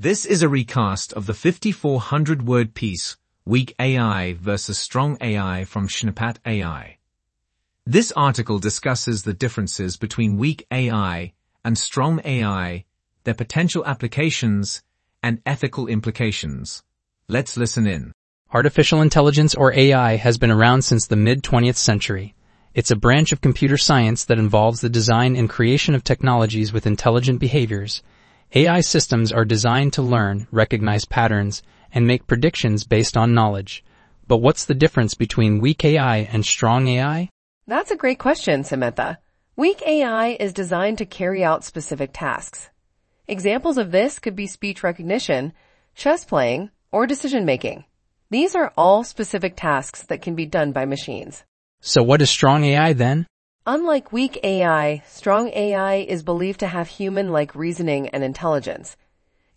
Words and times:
This 0.00 0.24
is 0.24 0.42
a 0.44 0.48
recast 0.48 1.12
of 1.14 1.26
the 1.26 1.34
5400 1.34 2.46
word 2.46 2.72
piece, 2.72 3.16
Weak 3.44 3.74
AI 3.80 4.34
versus 4.34 4.78
Strong 4.78 5.18
AI 5.20 5.64
from 5.64 5.88
Schneppat 5.88 6.36
AI. 6.46 6.98
This 7.84 8.12
article 8.12 8.60
discusses 8.60 9.24
the 9.24 9.34
differences 9.34 9.96
between 9.96 10.36
weak 10.36 10.64
AI 10.70 11.32
and 11.64 11.76
strong 11.76 12.20
AI, 12.24 12.84
their 13.24 13.34
potential 13.34 13.84
applications, 13.84 14.84
and 15.20 15.42
ethical 15.44 15.88
implications. 15.88 16.84
Let's 17.26 17.56
listen 17.56 17.88
in. 17.88 18.12
Artificial 18.54 19.02
intelligence 19.02 19.56
or 19.56 19.72
AI 19.72 20.14
has 20.14 20.38
been 20.38 20.52
around 20.52 20.82
since 20.82 21.08
the 21.08 21.16
mid-20th 21.16 21.74
century. 21.74 22.36
It's 22.72 22.92
a 22.92 22.96
branch 22.96 23.32
of 23.32 23.40
computer 23.40 23.76
science 23.76 24.24
that 24.26 24.38
involves 24.38 24.80
the 24.80 24.88
design 24.88 25.34
and 25.34 25.50
creation 25.50 25.96
of 25.96 26.04
technologies 26.04 26.72
with 26.72 26.86
intelligent 26.86 27.40
behaviors 27.40 28.00
AI 28.54 28.80
systems 28.80 29.30
are 29.30 29.44
designed 29.44 29.92
to 29.92 30.02
learn, 30.02 30.46
recognize 30.50 31.04
patterns, 31.04 31.62
and 31.92 32.06
make 32.06 32.26
predictions 32.26 32.84
based 32.84 33.14
on 33.14 33.34
knowledge. 33.34 33.84
But 34.26 34.38
what's 34.38 34.64
the 34.64 34.74
difference 34.74 35.12
between 35.12 35.60
weak 35.60 35.84
AI 35.84 36.18
and 36.32 36.46
strong 36.46 36.88
AI? 36.88 37.28
That's 37.66 37.90
a 37.90 37.96
great 37.96 38.18
question, 38.18 38.64
Samantha. 38.64 39.18
Weak 39.54 39.82
AI 39.86 40.28
is 40.40 40.54
designed 40.54 40.96
to 40.98 41.04
carry 41.04 41.44
out 41.44 41.62
specific 41.62 42.10
tasks. 42.14 42.70
Examples 43.26 43.76
of 43.76 43.90
this 43.90 44.18
could 44.18 44.34
be 44.34 44.46
speech 44.46 44.82
recognition, 44.82 45.52
chess 45.94 46.24
playing, 46.24 46.70
or 46.90 47.06
decision 47.06 47.44
making. 47.44 47.84
These 48.30 48.54
are 48.54 48.72
all 48.78 49.04
specific 49.04 49.56
tasks 49.56 50.04
that 50.04 50.22
can 50.22 50.34
be 50.34 50.46
done 50.46 50.72
by 50.72 50.86
machines. 50.86 51.44
So 51.80 52.02
what 52.02 52.22
is 52.22 52.30
strong 52.30 52.64
AI 52.64 52.94
then? 52.94 53.26
Unlike 53.70 54.12
weak 54.12 54.40
AI, 54.44 55.02
strong 55.06 55.50
AI 55.50 55.96
is 55.96 56.22
believed 56.22 56.60
to 56.60 56.66
have 56.68 56.88
human-like 56.88 57.54
reasoning 57.54 58.08
and 58.08 58.24
intelligence. 58.24 58.96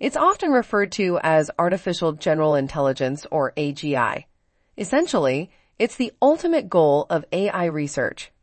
It's 0.02 0.18
often 0.18 0.52
referred 0.52 0.92
to 1.00 1.18
as 1.24 1.50
artificial 1.58 2.12
general 2.12 2.56
intelligence 2.56 3.26
or 3.32 3.54
AGI. 3.56 4.26
Essentially, 4.78 5.50
it's 5.80 5.96
the 5.96 6.12
ultimate 6.22 6.70
goal 6.70 7.08
of 7.10 7.24
AI 7.32 7.64
research. 7.64 8.34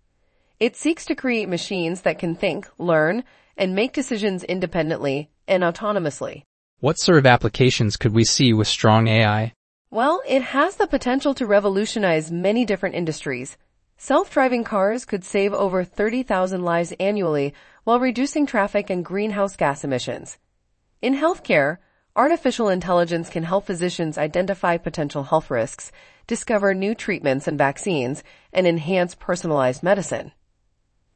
It 0.58 0.74
seeks 0.74 1.04
to 1.04 1.14
create 1.14 1.50
machines 1.50 2.00
that 2.00 2.18
can 2.18 2.34
think, 2.34 2.66
learn, 2.78 3.22
and 3.54 3.74
make 3.74 3.92
decisions 3.92 4.44
independently 4.44 5.28
and 5.46 5.62
autonomously. 5.62 6.44
What 6.80 6.98
sort 6.98 7.18
of 7.18 7.26
applications 7.26 7.98
could 7.98 8.14
we 8.14 8.24
see 8.24 8.54
with 8.54 8.68
strong 8.68 9.06
AI? 9.06 9.52
Well, 9.90 10.22
it 10.26 10.40
has 10.40 10.76
the 10.76 10.86
potential 10.86 11.34
to 11.34 11.44
revolutionize 11.44 12.32
many 12.32 12.64
different 12.64 12.94
industries, 12.94 13.58
Self-driving 14.00 14.62
cars 14.62 15.04
could 15.04 15.24
save 15.24 15.52
over 15.52 15.82
30,000 15.82 16.62
lives 16.62 16.92
annually 17.00 17.52
while 17.82 17.98
reducing 17.98 18.46
traffic 18.46 18.90
and 18.90 19.04
greenhouse 19.04 19.56
gas 19.56 19.82
emissions. 19.82 20.38
In 21.02 21.16
healthcare, 21.16 21.78
artificial 22.14 22.68
intelligence 22.68 23.28
can 23.28 23.42
help 23.42 23.66
physicians 23.66 24.16
identify 24.16 24.76
potential 24.76 25.24
health 25.24 25.50
risks, 25.50 25.90
discover 26.28 26.74
new 26.74 26.94
treatments 26.94 27.48
and 27.48 27.58
vaccines, 27.58 28.22
and 28.52 28.68
enhance 28.68 29.16
personalized 29.16 29.82
medicine. 29.82 30.30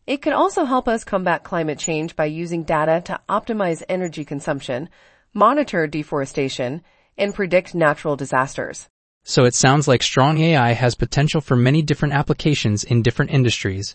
It 0.04 0.20
could 0.20 0.32
also 0.32 0.64
help 0.64 0.88
us 0.88 1.04
combat 1.04 1.44
climate 1.44 1.78
change 1.78 2.16
by 2.16 2.24
using 2.24 2.64
data 2.64 3.00
to 3.04 3.20
optimize 3.28 3.84
energy 3.88 4.24
consumption, 4.24 4.88
monitor 5.32 5.86
deforestation, 5.86 6.82
and 7.16 7.32
predict 7.32 7.76
natural 7.76 8.16
disasters. 8.16 8.88
So 9.24 9.44
it 9.44 9.54
sounds 9.54 9.86
like 9.86 10.02
strong 10.02 10.38
AI 10.38 10.72
has 10.72 10.96
potential 10.96 11.40
for 11.40 11.54
many 11.54 11.80
different 11.80 12.14
applications 12.14 12.82
in 12.82 13.02
different 13.02 13.30
industries. 13.30 13.94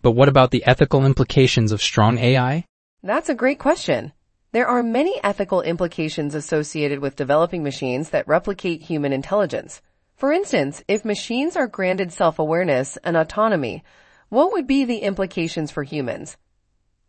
But 0.00 0.12
what 0.12 0.28
about 0.28 0.52
the 0.52 0.64
ethical 0.64 1.04
implications 1.04 1.72
of 1.72 1.82
strong 1.82 2.18
AI? 2.18 2.64
That's 3.02 3.28
a 3.28 3.34
great 3.34 3.58
question. 3.58 4.12
There 4.52 4.68
are 4.68 4.82
many 4.82 5.20
ethical 5.24 5.60
implications 5.62 6.36
associated 6.36 7.00
with 7.00 7.16
developing 7.16 7.64
machines 7.64 8.10
that 8.10 8.28
replicate 8.28 8.82
human 8.82 9.12
intelligence. 9.12 9.82
For 10.14 10.32
instance, 10.32 10.84
if 10.86 11.04
machines 11.04 11.56
are 11.56 11.66
granted 11.66 12.12
self-awareness 12.12 12.96
and 12.98 13.16
autonomy, 13.16 13.82
what 14.28 14.52
would 14.52 14.66
be 14.68 14.84
the 14.84 14.98
implications 14.98 15.72
for 15.72 15.82
humans? 15.82 16.36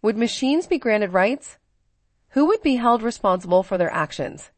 Would 0.01 0.17
machines 0.17 0.65
be 0.65 0.79
granted 0.79 1.13
rights? 1.13 1.59
Who 2.29 2.47
would 2.47 2.63
be 2.63 2.77
held 2.77 3.03
responsible 3.03 3.61
for 3.61 3.77
their 3.77 3.93
actions? 3.93 4.49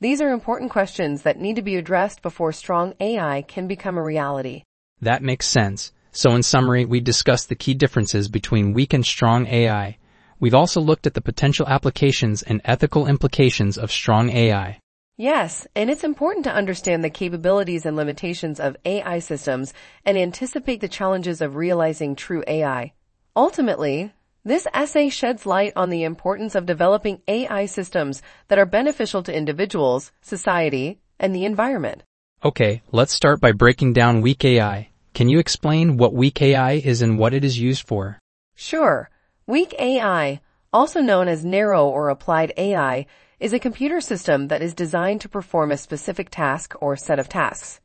These 0.00 0.20
are 0.20 0.30
important 0.30 0.70
questions 0.70 1.22
that 1.22 1.40
need 1.40 1.56
to 1.56 1.62
be 1.62 1.74
addressed 1.74 2.22
before 2.22 2.52
strong 2.52 2.94
AI 3.00 3.42
can 3.42 3.66
become 3.66 3.98
a 3.98 4.02
reality. 4.02 4.62
That 5.00 5.24
makes 5.24 5.48
sense. 5.48 5.92
So 6.12 6.36
in 6.36 6.44
summary, 6.44 6.84
we 6.84 7.00
discussed 7.00 7.48
the 7.48 7.56
key 7.56 7.74
differences 7.74 8.28
between 8.28 8.74
weak 8.74 8.92
and 8.92 9.04
strong 9.04 9.48
AI. 9.48 9.98
We've 10.38 10.54
also 10.54 10.80
looked 10.80 11.08
at 11.08 11.14
the 11.14 11.20
potential 11.20 11.66
applications 11.66 12.42
and 12.42 12.60
ethical 12.64 13.08
implications 13.08 13.76
of 13.76 13.90
strong 13.90 14.30
AI. 14.30 14.78
Yes, 15.16 15.66
and 15.74 15.90
it's 15.90 16.04
important 16.04 16.44
to 16.44 16.54
understand 16.54 17.02
the 17.02 17.10
capabilities 17.10 17.84
and 17.84 17.96
limitations 17.96 18.60
of 18.60 18.76
AI 18.84 19.18
systems 19.18 19.74
and 20.04 20.16
anticipate 20.16 20.80
the 20.80 20.86
challenges 20.86 21.40
of 21.40 21.56
realizing 21.56 22.14
true 22.14 22.44
AI. 22.46 22.92
Ultimately, 23.34 24.12
this 24.44 24.66
essay 24.72 25.08
sheds 25.08 25.46
light 25.46 25.72
on 25.76 25.90
the 25.90 26.04
importance 26.04 26.54
of 26.54 26.66
developing 26.66 27.20
AI 27.28 27.66
systems 27.66 28.22
that 28.48 28.58
are 28.58 28.66
beneficial 28.66 29.22
to 29.24 29.36
individuals, 29.36 30.12
society, 30.20 31.00
and 31.18 31.34
the 31.34 31.44
environment. 31.44 32.02
Okay, 32.44 32.82
let's 32.92 33.12
start 33.12 33.40
by 33.40 33.52
breaking 33.52 33.92
down 33.92 34.20
weak 34.20 34.44
AI. 34.44 34.90
Can 35.12 35.28
you 35.28 35.38
explain 35.38 35.96
what 35.96 36.14
weak 36.14 36.40
AI 36.40 36.72
is 36.74 37.02
and 37.02 37.18
what 37.18 37.34
it 37.34 37.44
is 37.44 37.58
used 37.58 37.86
for? 37.86 38.18
Sure. 38.54 39.10
Weak 39.46 39.74
AI, 39.78 40.40
also 40.72 41.00
known 41.00 41.26
as 41.26 41.44
narrow 41.44 41.88
or 41.88 42.08
applied 42.08 42.52
AI, 42.56 43.06
is 43.40 43.52
a 43.52 43.58
computer 43.58 44.00
system 44.00 44.48
that 44.48 44.62
is 44.62 44.74
designed 44.74 45.20
to 45.22 45.28
perform 45.28 45.72
a 45.72 45.76
specific 45.76 46.30
task 46.30 46.74
or 46.80 46.96
set 46.96 47.18
of 47.18 47.28
tasks. 47.28 47.80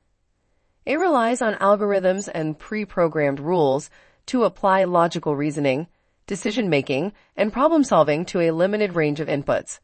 It 0.85 0.99
relies 0.99 1.41
on 1.41 1.55
algorithms 1.55 2.29
and 2.31 2.59
pre-programmed 2.59 3.39
rules 3.39 3.89
to 4.27 4.43
apply 4.43 4.83
logical 4.83 5.35
reasoning, 5.35 5.87
decision 6.27 6.69
making, 6.69 7.13
and 7.35 7.51
problem 7.51 7.83
solving 7.83 8.25
to 8.25 8.41
a 8.41 8.51
limited 8.51 8.95
range 8.95 9.19
of 9.19 9.27
inputs. 9.27 9.79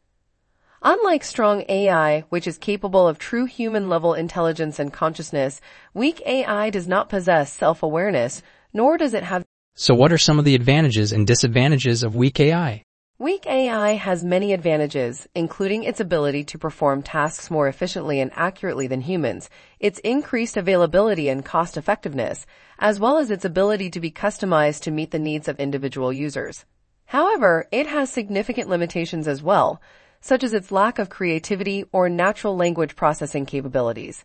Unlike 0.82 1.24
strong 1.24 1.64
AI, 1.68 2.20
which 2.30 2.46
is 2.46 2.56
capable 2.56 3.06
of 3.06 3.18
true 3.18 3.44
human 3.44 3.88
level 3.88 4.14
intelligence 4.14 4.78
and 4.78 4.92
consciousness, 4.92 5.60
weak 5.92 6.22
AI 6.24 6.70
does 6.70 6.88
not 6.88 7.10
possess 7.10 7.52
self-awareness, 7.52 8.42
nor 8.72 8.96
does 8.96 9.12
it 9.12 9.22
have 9.22 9.44
So 9.74 9.94
what 9.94 10.12
are 10.12 10.18
some 10.18 10.38
of 10.38 10.44
the 10.46 10.54
advantages 10.54 11.12
and 11.12 11.26
disadvantages 11.26 12.02
of 12.02 12.16
weak 12.16 12.40
AI? 12.40 12.82
Weak 13.20 13.44
AI 13.46 13.96
has 13.96 14.24
many 14.24 14.54
advantages, 14.54 15.28
including 15.34 15.84
its 15.84 16.00
ability 16.00 16.42
to 16.44 16.58
perform 16.58 17.02
tasks 17.02 17.50
more 17.50 17.68
efficiently 17.68 18.18
and 18.18 18.30
accurately 18.34 18.86
than 18.86 19.02
humans, 19.02 19.50
its 19.78 19.98
increased 19.98 20.56
availability 20.56 21.28
and 21.28 21.44
cost 21.44 21.76
effectiveness, 21.76 22.46
as 22.78 22.98
well 22.98 23.18
as 23.18 23.30
its 23.30 23.44
ability 23.44 23.90
to 23.90 24.00
be 24.00 24.10
customized 24.10 24.80
to 24.80 24.90
meet 24.90 25.10
the 25.10 25.18
needs 25.18 25.48
of 25.48 25.60
individual 25.60 26.14
users. 26.14 26.64
However, 27.04 27.68
it 27.70 27.86
has 27.88 28.08
significant 28.08 28.70
limitations 28.70 29.28
as 29.28 29.42
well, 29.42 29.82
such 30.22 30.42
as 30.42 30.54
its 30.54 30.72
lack 30.72 30.98
of 30.98 31.10
creativity 31.10 31.84
or 31.92 32.08
natural 32.08 32.56
language 32.56 32.96
processing 32.96 33.44
capabilities. 33.44 34.24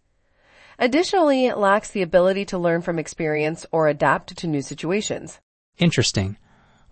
Additionally, 0.80 1.48
it 1.48 1.58
lacks 1.58 1.92
the 1.92 2.02
ability 2.02 2.46
to 2.46 2.58
learn 2.58 2.82
from 2.82 2.98
experience 2.98 3.66
or 3.74 3.90
adapt 3.90 4.38
to 4.38 4.48
new 4.48 4.62
situations. 4.62 5.42
Interesting. 5.78 6.38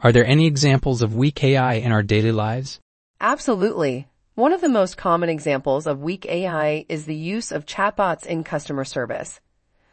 Are 0.01 0.11
there 0.11 0.25
any 0.25 0.47
examples 0.47 1.01
of 1.01 1.15
weak 1.15 1.43
AI 1.43 1.75
in 1.75 1.91
our 1.91 2.03
daily 2.03 2.31
lives? 2.31 2.79
Absolutely. 3.21 4.07
One 4.35 4.51
of 4.51 4.61
the 4.61 4.69
most 4.69 4.97
common 4.97 5.29
examples 5.29 5.87
of 5.87 6.01
weak 6.01 6.25
AI 6.25 6.85
is 6.89 7.05
the 7.05 7.15
use 7.15 7.51
of 7.51 7.65
chatbots 7.65 8.25
in 8.25 8.43
customer 8.43 8.83
service. 8.83 9.39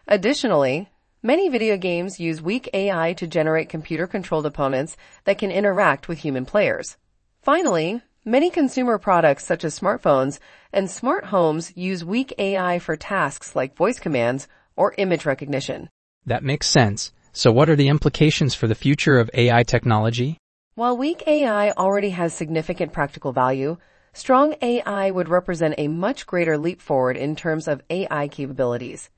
Additionally, 0.09 0.89
many 1.23 1.49
video 1.49 1.77
games 1.77 2.19
use 2.19 2.41
weak 2.43 2.69
AI 2.73 3.13
to 3.13 3.27
generate 3.27 3.69
computer-controlled 3.69 4.47
opponents 4.47 4.97
that 5.25 5.39
can 5.39 5.51
interact 5.51 6.09
with 6.09 6.19
human 6.19 6.45
players. 6.45 6.97
Finally, 7.43 8.01
many 8.25 8.51
consumer 8.51 8.99
products 8.99 9.45
such 9.45 9.63
as 9.63 9.79
smartphones 9.79 10.39
and 10.73 10.91
smart 10.91 11.27
homes 11.27 11.77
use 11.77 12.05
weak 12.05 12.33
AI 12.39 12.79
for 12.79 12.97
tasks 12.97 13.55
like 13.55 13.77
voice 13.77 14.01
commands 14.01 14.49
or 14.75 14.95
image 14.99 15.27
recognition. 15.27 15.89
That 16.27 16.43
makes 16.43 16.67
sense. 16.67 17.13
So 17.33 17.53
what 17.53 17.71
are 17.71 17.77
the 17.77 17.89
implications 17.89 18.57
for 18.57 18.67
the 18.67 18.75
future 18.75 19.21
of 19.21 19.31
AI 19.35 19.63
technology? 19.63 20.37
While 20.75 20.97
weak 20.97 21.23
AI 21.29 21.71
already 21.73 22.11
has 22.11 22.35
significant 22.35 22.93
practical 22.93 23.33
value, 23.33 23.77
strong 24.13 24.57
AI 24.61 25.13
would 25.13 25.29
represent 25.29 25.77
a 25.79 25.87
much 25.87 26.27
greater 26.27 26.59
leap 26.59 26.81
forward 26.81 27.17
in 27.17 27.37
terms 27.37 27.69
of 27.69 27.83
AI 27.89 28.27
capabilities. 28.27 29.11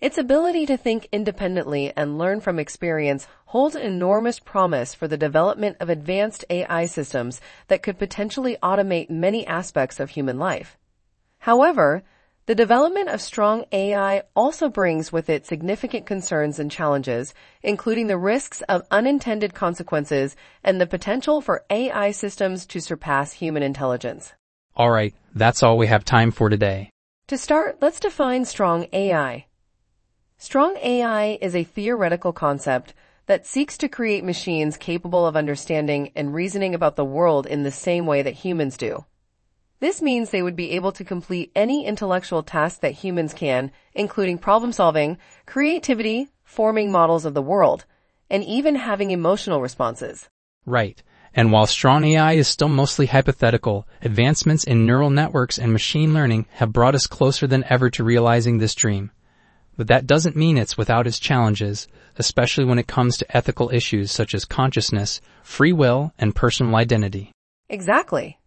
Its 0.00 0.18
ability 0.18 0.66
to 0.66 0.76
think 0.76 1.08
independently 1.12 1.92
and 1.96 2.18
learn 2.18 2.40
from 2.40 2.58
experience 2.58 3.28
holds 3.46 3.76
enormous 3.76 4.40
promise 4.40 4.92
for 4.92 5.06
the 5.06 5.18
development 5.18 5.76
of 5.78 5.88
advanced 5.88 6.44
AI 6.50 6.86
systems 6.86 7.40
that 7.68 7.82
could 7.82 7.98
potentially 7.98 8.56
automate 8.62 9.10
many 9.10 9.46
aspects 9.46 10.00
of 10.00 10.10
human 10.10 10.38
life. 10.38 10.76
However, 11.40 12.02
the 12.50 12.54
development 12.56 13.08
of 13.08 13.20
strong 13.20 13.64
AI 13.70 14.24
also 14.34 14.68
brings 14.68 15.12
with 15.12 15.30
it 15.30 15.46
significant 15.46 16.04
concerns 16.04 16.58
and 16.58 16.68
challenges, 16.68 17.32
including 17.62 18.08
the 18.08 18.18
risks 18.18 18.60
of 18.62 18.82
unintended 18.90 19.54
consequences 19.54 20.34
and 20.64 20.80
the 20.80 20.86
potential 20.88 21.40
for 21.40 21.64
AI 21.70 22.10
systems 22.10 22.66
to 22.66 22.80
surpass 22.80 23.30
human 23.30 23.62
intelligence. 23.62 24.32
Alright, 24.76 25.14
that's 25.32 25.62
all 25.62 25.78
we 25.78 25.86
have 25.86 26.04
time 26.04 26.32
for 26.32 26.48
today. 26.48 26.90
To 27.28 27.38
start, 27.38 27.76
let's 27.80 28.00
define 28.00 28.44
strong 28.44 28.88
AI. 28.92 29.46
Strong 30.36 30.76
AI 30.78 31.38
is 31.40 31.54
a 31.54 31.62
theoretical 31.62 32.32
concept 32.32 32.94
that 33.26 33.46
seeks 33.46 33.78
to 33.78 33.88
create 33.88 34.24
machines 34.24 34.76
capable 34.76 35.24
of 35.24 35.36
understanding 35.36 36.10
and 36.16 36.34
reasoning 36.34 36.74
about 36.74 36.96
the 36.96 37.04
world 37.04 37.46
in 37.46 37.62
the 37.62 37.70
same 37.70 38.06
way 38.06 38.22
that 38.22 38.34
humans 38.34 38.76
do. 38.76 39.04
This 39.80 40.02
means 40.02 40.28
they 40.28 40.42
would 40.42 40.56
be 40.56 40.72
able 40.72 40.92
to 40.92 41.04
complete 41.04 41.50
any 41.56 41.86
intellectual 41.86 42.42
task 42.42 42.80
that 42.80 42.92
humans 42.92 43.32
can, 43.32 43.72
including 43.94 44.36
problem 44.36 44.72
solving, 44.72 45.16
creativity, 45.46 46.28
forming 46.44 46.92
models 46.92 47.24
of 47.24 47.32
the 47.32 47.42
world, 47.42 47.86
and 48.28 48.44
even 48.44 48.74
having 48.74 49.10
emotional 49.10 49.62
responses. 49.62 50.28
Right. 50.66 51.02
And 51.34 51.50
while 51.50 51.66
strong 51.66 52.04
AI 52.04 52.32
is 52.32 52.46
still 52.46 52.68
mostly 52.68 53.06
hypothetical, 53.06 53.88
advancements 54.02 54.64
in 54.64 54.84
neural 54.84 55.08
networks 55.08 55.58
and 55.58 55.72
machine 55.72 56.12
learning 56.12 56.46
have 56.54 56.72
brought 56.74 56.94
us 56.94 57.06
closer 57.06 57.46
than 57.46 57.64
ever 57.70 57.88
to 57.90 58.04
realizing 58.04 58.58
this 58.58 58.74
dream. 58.74 59.10
But 59.78 59.86
that 59.86 60.06
doesn't 60.06 60.36
mean 60.36 60.58
it's 60.58 60.76
without 60.76 61.06
its 61.06 61.18
challenges, 61.18 61.88
especially 62.18 62.66
when 62.66 62.78
it 62.78 62.86
comes 62.86 63.16
to 63.16 63.36
ethical 63.36 63.70
issues 63.70 64.10
such 64.10 64.34
as 64.34 64.44
consciousness, 64.44 65.22
free 65.42 65.72
will, 65.72 66.12
and 66.18 66.34
personal 66.36 66.76
identity. 66.76 67.32
Exactly. 67.70 68.39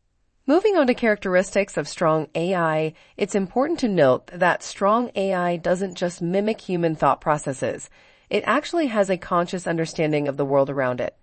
Moving 0.46 0.76
on 0.76 0.88
to 0.88 0.94
characteristics 0.94 1.78
of 1.78 1.88
strong 1.88 2.28
AI, 2.36 2.94
it's 3.16 3.34
important 3.34 3.80
to 3.80 3.88
note 3.88 4.28
that 4.28 4.62
strong 4.62 5.10
AI 5.16 5.56
doesn't 5.56 5.96
just 5.96 6.22
mimic 6.22 6.60
human 6.60 6.96
thought 6.96 7.22
processes. 7.22 7.90
It 8.30 8.44
actually 8.46 8.88
has 8.88 9.10
a 9.10 9.16
conscious 9.16 9.66
understanding 9.66 10.28
of 10.28 10.36
the 10.36 10.44
world 10.44 10.70
around 10.70 11.00
it. 11.00 11.16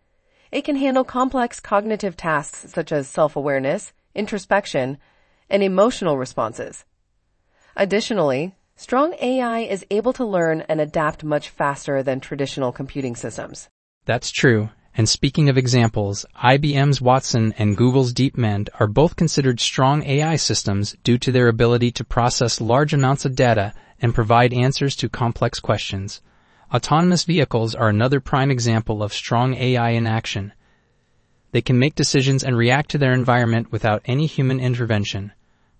It 0.51 0.63
can 0.63 0.77
handle 0.77 1.05
complex 1.05 1.61
cognitive 1.61 2.17
tasks 2.17 2.73
such 2.73 2.93
as 2.93 3.09
self-awareness, 3.09 3.93
introspection, 4.15 4.97
and 5.51 5.63
emotional 5.63 6.17
responses. 6.17 6.87
Additionally, 7.77 8.55
strong 8.75 9.13
AI 9.21 9.59
is 9.61 9.85
able 9.91 10.15
to 10.15 10.25
learn 10.25 10.63
and 10.63 10.81
adapt 10.81 11.25
much 11.25 11.51
faster 11.51 12.03
than 12.03 12.21
traditional 12.21 12.73
computing 12.73 13.15
systems. 13.15 13.69
That's 14.07 14.31
true. 14.31 14.71
And 15.01 15.09
speaking 15.09 15.49
of 15.49 15.57
examples, 15.57 16.27
IBM's 16.45 17.01
Watson 17.01 17.55
and 17.57 17.75
Google's 17.75 18.13
DeepMind 18.13 18.69
are 18.79 18.87
both 18.87 19.17
considered 19.17 19.59
strong 19.59 20.03
AI 20.03 20.37
systems 20.37 20.95
due 21.03 21.17
to 21.17 21.33
their 21.33 21.49
ability 21.49 21.91
to 21.93 22.05
process 22.05 22.61
large 22.61 22.93
amounts 22.93 23.25
of 23.25 23.35
data 23.35 23.73
and 24.03 24.15
provide 24.15 24.53
answers 24.53 24.95
to 24.97 25.09
complex 25.09 25.59
questions. 25.59 26.21
Autonomous 26.71 27.25
vehicles 27.25 27.75
are 27.75 27.89
another 27.89 28.21
prime 28.21 28.51
example 28.51 29.03
of 29.03 29.15
strong 29.15 29.55
AI 29.55 29.93
in 29.93 30.07
action. 30.07 30.53
They 31.53 31.63
can 31.63 31.79
make 31.79 31.95
decisions 31.95 32.45
and 32.45 32.55
react 32.55 32.91
to 32.91 32.99
their 32.99 33.15
environment 33.15 33.73
without 33.73 34.03
any 34.05 34.27
human 34.27 34.61
intervention. 34.61 35.33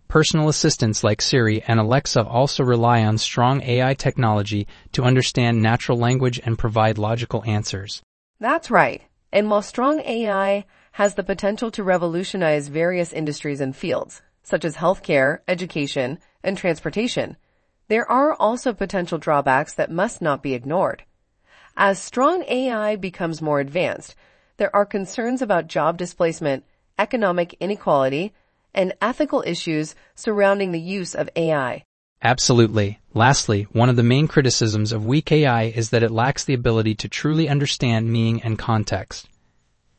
Personal 0.09 0.49
assistants 0.49 1.05
like 1.05 1.21
Siri 1.21 1.63
and 1.65 1.79
Alexa 1.79 2.25
also 2.25 2.65
rely 2.65 3.05
on 3.05 3.19
strong 3.19 3.61
AI 3.65 3.93
technology 3.93 4.67
to 4.93 5.05
understand 5.05 5.61
natural 5.61 5.99
language 5.99 6.41
and 6.43 6.59
provide 6.59 6.97
logical 6.97 7.45
answers. 7.45 8.01
That's 8.39 8.71
right. 8.71 9.03
And 9.33 9.51
while 9.51 9.63
strong 9.63 10.01
AI 10.01 10.65
has 10.93 11.15
the 11.15 11.23
potential 11.23 11.71
to 11.73 11.85
revolutionize 11.85 12.69
various 12.69 13.13
industries 13.13 13.61
and 13.61 13.75
fields, 13.75 14.23
such 14.43 14.65
as 14.65 14.77
healthcare, 14.77 15.39
education, 15.47 16.19
and 16.43 16.57
transportation, 16.57 17.37
there 17.89 18.11
are 18.11 18.35
also 18.35 18.73
potential 18.73 19.19
drawbacks 19.19 19.75
that 19.75 19.91
must 19.91 20.21
not 20.21 20.43
be 20.43 20.55
ignored. 20.55 21.05
As 21.77 21.99
strong 21.99 22.45
AI 22.49 22.97
becomes 22.97 23.41
more 23.43 23.61
advanced, 23.61 24.15
there 24.57 24.75
are 24.75 24.85
concerns 24.85 25.43
about 25.43 25.69
job 25.69 25.97
displacement, 25.97 26.65
economic 26.99 27.55
inequality, 27.61 28.33
and 28.75 28.95
ethical 29.01 29.43
issues 29.47 29.95
surrounding 30.15 30.73
the 30.73 30.81
use 30.81 31.15
of 31.15 31.31
AI. 31.37 31.85
Absolutely. 32.23 33.01
Lastly, 33.15 33.67
one 33.73 33.89
of 33.89 33.97
the 33.97 34.03
main 34.03 34.29
criticisms 34.29 34.93
of 34.93 35.07
weak 35.07 35.33
AI 35.33 35.65
is 35.65 35.91
that 35.91 36.03
it 36.03 36.11
lacks 36.11 36.45
the 36.45 36.55
ability 36.55 36.95
to 36.97 37.09
truly 37.09 37.49
understand 37.49 38.13
meaning 38.13 38.43
and 38.43 38.59
context. 38.59 39.29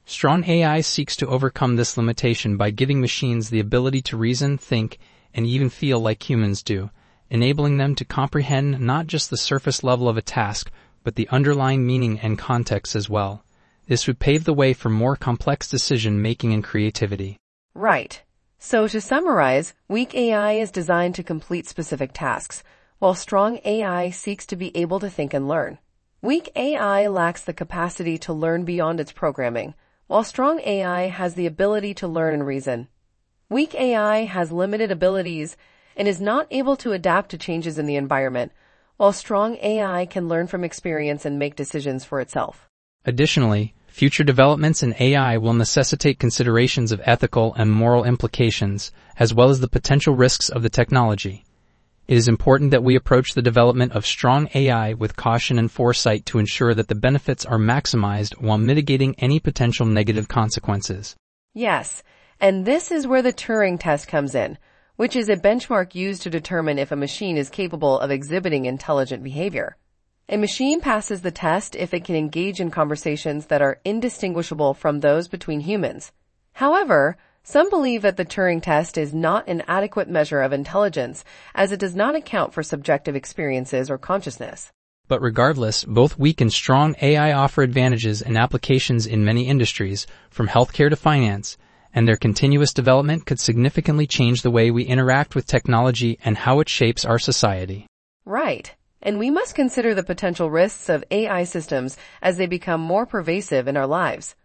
Strong 0.06 0.44
AI 0.46 0.82
seeks 0.82 1.16
to 1.16 1.28
overcome 1.28 1.76
this 1.76 1.98
limitation 1.98 2.58
by 2.58 2.70
giving 2.70 3.02
machines 3.02 3.50
the 3.50 3.60
ability 3.60 4.02
to 4.02 4.18
reason, 4.18 4.58
think, 4.58 5.00
and 5.34 5.48
even 5.48 5.70
feel 5.70 6.00
like 6.00 6.30
humans 6.30 6.62
do, 6.62 6.90
enabling 7.30 7.78
them 7.78 7.96
to 7.96 8.06
comprehend 8.06 8.80
not 8.80 9.08
just 9.08 9.30
the 9.30 9.38
surface 9.38 9.84
level 9.84 10.08
of 10.08 10.18
a 10.18 10.22
task, 10.22 10.70
but 11.04 11.16
the 11.16 11.30
underlying 11.30 11.88
meaning 11.88 12.20
and 12.20 12.38
context 12.38 12.96
as 12.96 13.10
well. 13.10 13.44
This 13.88 14.06
would 14.06 14.20
pave 14.20 14.44
the 14.44 14.54
way 14.54 14.74
for 14.74 14.90
more 14.90 15.16
complex 15.16 15.68
decision 15.68 16.22
making 16.22 16.54
and 16.54 16.64
creativity. 16.64 17.38
Right. 17.74 18.22
So 18.64 18.88
to 18.90 19.02
summarize, 19.02 19.74
weak 19.88 20.14
AI 20.14 20.52
is 20.52 20.70
designed 20.70 21.16
to 21.16 21.24
complete 21.24 21.68
specific 21.68 22.12
tasks, 22.14 22.64
while 23.00 23.16
strong 23.16 23.60
AI 23.66 24.12
seeks 24.12 24.46
to 24.46 24.56
be 24.56 24.78
able 24.78 25.00
to 25.00 25.10
think 25.10 25.34
and 25.34 25.48
learn. 25.48 25.80
Weak 26.22 26.52
AI 26.56 27.08
lacks 27.08 27.42
the 27.42 27.54
capacity 27.54 28.20
to 28.20 28.34
learn 28.34 28.64
beyond 28.64 29.00
its 29.00 29.12
programming, 29.12 29.74
while 30.06 30.24
strong 30.24 30.60
AI 30.60 31.08
has 31.08 31.34
the 31.34 31.48
ability 31.48 31.96
to 31.96 32.08
learn 32.08 32.36
and 32.36 32.46
reason. 32.46 32.88
Weak 33.50 33.74
AI 33.74 34.26
has 34.26 34.52
limited 34.52 34.92
abilities 34.92 35.58
and 35.98 36.08
is 36.08 36.22
not 36.22 36.46
able 36.52 36.76
to 36.76 36.92
adapt 36.92 37.32
to 37.32 37.40
changes 37.40 37.80
in 37.80 37.88
the 37.88 37.96
environment, 37.96 38.52
while 38.98 39.12
strong 39.12 39.56
AI 39.56 40.06
can 40.06 40.28
learn 40.28 40.46
from 40.46 40.64
experience 40.64 41.26
and 41.26 41.40
make 41.40 41.56
decisions 41.56 42.06
for 42.06 42.22
itself. 42.22 42.70
Additionally, 43.06 43.74
future 43.92 44.24
developments 44.24 44.82
in 44.82 44.96
AI 45.00 45.38
will 45.38 45.54
necessitate 45.54 46.18
considerations 46.18 46.92
of 46.92 47.02
ethical 47.04 47.54
and 47.56 47.72
moral 47.72 48.06
implications, 48.06 48.92
as 49.20 49.34
well 49.34 49.50
as 49.50 49.60
the 49.60 49.68
potential 49.68 50.16
risks 50.16 50.50
of 50.50 50.64
the 50.64 50.70
technology. 50.70 51.44
It 52.08 52.18
is 52.18 52.28
important 52.28 52.72
that 52.72 52.84
we 52.84 52.96
approach 52.96 53.34
the 53.34 53.42
development 53.42 53.92
of 53.92 54.06
strong 54.06 54.50
AI 54.56 54.94
with 54.94 55.16
caution 55.16 55.60
and 55.60 55.72
foresight 55.72 56.26
to 56.28 56.40
ensure 56.40 56.74
that 56.74 56.88
the 56.88 56.96
benefits 56.96 57.46
are 57.46 57.58
maximized 57.60 58.42
while 58.42 58.58
mitigating 58.58 59.14
any 59.20 59.40
potential 59.40 59.86
negative 59.86 60.28
consequences. 60.28 61.16
Yes, 61.54 62.02
and 62.40 62.66
this 62.66 62.92
is 62.92 63.06
where 63.06 63.22
the 63.22 63.34
Turing 63.34 63.80
test 63.80 64.08
comes 64.08 64.34
in, 64.34 64.58
which 64.96 65.16
is 65.16 65.30
a 65.30 65.36
benchmark 65.36 65.96
used 65.96 66.22
to 66.24 66.30
determine 66.30 66.80
if 66.80 66.92
a 66.92 66.96
machine 66.96 67.38
is 67.38 67.50
capable 67.50 68.00
of 68.00 68.10
exhibiting 68.10 68.66
intelligent 68.66 69.24
behavior. 69.24 69.78
A 70.34 70.38
machine 70.38 70.80
passes 70.80 71.24
the 71.24 71.30
test 71.32 71.76
if 71.76 71.94
it 71.94 72.06
can 72.06 72.16
engage 72.16 72.62
in 72.62 72.72
conversations 72.72 73.48
that 73.48 73.62
are 73.62 73.82
indistinguishable 73.84 74.74
from 74.74 75.02
those 75.02 75.28
between 75.28 75.60
humans. 75.60 76.14
However, 76.54 77.18
some 77.44 77.70
believe 77.70 78.02
that 78.04 78.16
the 78.16 78.24
Turing 78.24 78.64
test 78.64 78.98
is 78.98 79.14
not 79.14 79.50
an 79.50 79.62
adequate 79.68 80.08
measure 80.08 80.42
of 80.42 80.54
intelligence 80.54 81.26
as 81.54 81.74
it 81.74 81.82
does 81.82 81.98
not 81.98 82.16
account 82.16 82.54
for 82.54 82.64
subjective 82.64 83.14
experiences 83.14 83.90
or 83.90 83.98
consciousness. 83.98 84.72
But 85.10 85.22
regardless, 85.22 85.84
both 85.84 86.18
weak 86.18 86.40
and 86.40 86.54
strong 86.54 86.96
AI 87.02 87.34
offer 87.34 87.62
advantages 87.62 88.22
and 88.22 88.38
applications 88.38 89.06
in 89.06 89.26
many 89.26 89.50
industries, 89.50 90.08
from 90.30 90.48
healthcare 90.48 90.90
to 90.90 90.96
finance, 90.96 91.58
and 91.94 92.08
their 92.08 92.16
continuous 92.16 92.74
development 92.74 93.26
could 93.26 93.42
significantly 93.42 94.08
change 94.08 94.44
the 94.44 94.52
way 94.52 94.72
we 94.72 94.84
interact 94.84 95.36
with 95.36 95.46
technology 95.46 96.18
and 96.24 96.38
how 96.38 96.62
it 96.62 96.70
shapes 96.70 97.04
our 97.04 97.20
society. 97.20 97.86
Right. 98.24 98.74
And 99.02 99.18
we 99.18 99.32
must 99.32 99.56
consider 99.56 99.94
the 99.94 100.04
potential 100.04 100.50
risks 100.50 100.90
of 100.90 101.04
AI 101.12 101.44
systems 101.44 101.98
as 102.22 102.38
they 102.38 102.46
become 102.46 102.82
more 102.82 103.06
pervasive 103.06 103.68
in 103.68 103.78
our 103.78 103.88
lives. 103.88 104.36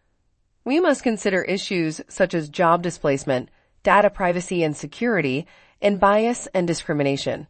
We 0.64 0.80
must 0.80 1.02
consider 1.02 1.42
issues 1.42 2.00
such 2.08 2.34
as 2.34 2.48
job 2.48 2.82
displacement, 2.82 3.50
data 3.82 4.10
privacy 4.10 4.62
and 4.62 4.76
security, 4.76 5.46
and 5.80 6.00
bias 6.00 6.48
and 6.54 6.66
discrimination. 6.66 7.46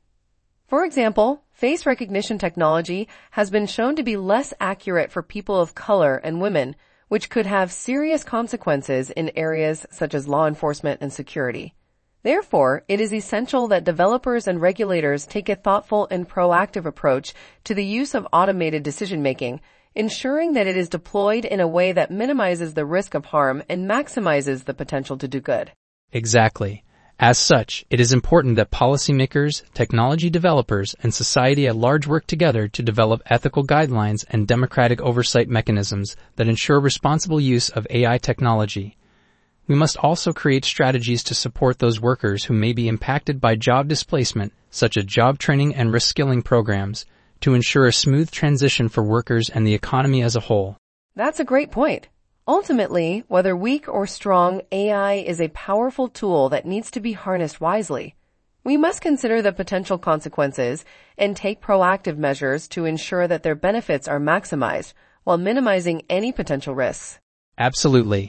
For 0.66 0.84
example, 0.84 1.44
face 1.52 1.86
recognition 1.86 2.38
technology 2.38 3.08
has 3.30 3.50
been 3.50 3.66
shown 3.66 3.94
to 3.96 4.02
be 4.02 4.16
less 4.16 4.52
accurate 4.58 5.12
for 5.12 5.22
people 5.22 5.60
of 5.60 5.74
color 5.74 6.16
and 6.16 6.40
women 6.40 6.74
which 7.08 7.30
could 7.30 7.46
have 7.46 7.70
serious 7.70 8.24
consequences 8.24 9.10
in 9.10 9.30
areas 9.36 9.86
such 9.90 10.12
as 10.12 10.26
law 10.26 10.46
enforcement 10.46 11.00
and 11.00 11.12
security. 11.12 11.74
Therefore, 12.22 12.82
it 12.88 13.00
is 13.00 13.14
essential 13.14 13.68
that 13.68 13.84
developers 13.84 14.48
and 14.48 14.60
regulators 14.60 15.26
take 15.26 15.48
a 15.48 15.54
thoughtful 15.54 16.08
and 16.10 16.28
proactive 16.28 16.84
approach 16.84 17.34
to 17.64 17.74
the 17.74 17.84
use 17.84 18.14
of 18.14 18.26
automated 18.32 18.82
decision 18.82 19.22
making, 19.22 19.60
ensuring 19.94 20.52
that 20.52 20.66
it 20.66 20.76
is 20.76 20.88
deployed 20.88 21.44
in 21.44 21.60
a 21.60 21.68
way 21.68 21.92
that 21.92 22.10
minimizes 22.10 22.74
the 22.74 22.84
risk 22.84 23.14
of 23.14 23.26
harm 23.26 23.62
and 23.68 23.88
maximizes 23.88 24.64
the 24.64 24.74
potential 24.74 25.16
to 25.18 25.28
do 25.28 25.40
good. 25.40 25.72
Exactly. 26.12 26.82
As 27.18 27.38
such, 27.38 27.86
it 27.88 27.98
is 27.98 28.12
important 28.12 28.56
that 28.56 28.70
policymakers, 28.70 29.62
technology 29.72 30.28
developers, 30.28 30.94
and 31.02 31.14
society 31.14 31.66
at 31.66 31.74
large 31.74 32.06
work 32.06 32.26
together 32.26 32.68
to 32.68 32.82
develop 32.82 33.22
ethical 33.24 33.66
guidelines 33.66 34.26
and 34.28 34.46
democratic 34.46 35.00
oversight 35.00 35.48
mechanisms 35.48 36.14
that 36.36 36.46
ensure 36.46 36.78
responsible 36.78 37.40
use 37.40 37.70
of 37.70 37.86
AI 37.88 38.18
technology. 38.18 38.98
We 39.68 39.74
must 39.74 39.96
also 39.96 40.32
create 40.32 40.64
strategies 40.64 41.24
to 41.24 41.34
support 41.34 41.78
those 41.78 42.00
workers 42.00 42.44
who 42.44 42.54
may 42.54 42.72
be 42.72 42.88
impacted 42.88 43.40
by 43.40 43.56
job 43.56 43.88
displacement, 43.88 44.52
such 44.70 44.96
as 44.96 45.04
job 45.04 45.38
training 45.38 45.74
and 45.74 45.90
reskilling 45.90 46.44
programs, 46.44 47.04
to 47.40 47.54
ensure 47.54 47.86
a 47.86 47.92
smooth 47.92 48.30
transition 48.30 48.88
for 48.88 49.02
workers 49.02 49.50
and 49.50 49.66
the 49.66 49.74
economy 49.74 50.22
as 50.22 50.36
a 50.36 50.40
whole. 50.40 50.76
That's 51.14 51.40
a 51.40 51.44
great 51.44 51.70
point. 51.70 52.08
Ultimately, 52.48 53.24
whether 53.26 53.56
weak 53.56 53.88
or 53.88 54.06
strong, 54.06 54.62
AI 54.70 55.14
is 55.14 55.40
a 55.40 55.48
powerful 55.48 56.08
tool 56.08 56.48
that 56.50 56.64
needs 56.64 56.90
to 56.92 57.00
be 57.00 57.12
harnessed 57.12 57.60
wisely. 57.60 58.14
We 58.62 58.76
must 58.76 59.00
consider 59.00 59.42
the 59.42 59.52
potential 59.52 59.98
consequences 59.98 60.84
and 61.18 61.36
take 61.36 61.60
proactive 61.60 62.16
measures 62.16 62.68
to 62.68 62.84
ensure 62.84 63.26
that 63.26 63.42
their 63.42 63.54
benefits 63.54 64.06
are 64.06 64.20
maximized 64.20 64.92
while 65.24 65.38
minimizing 65.38 66.02
any 66.08 66.30
potential 66.30 66.74
risks. 66.74 67.18
Absolutely. 67.58 68.24